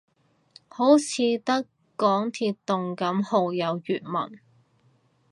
[0.67, 1.63] 好似得
[1.95, 4.39] 港鐵動感號有粵文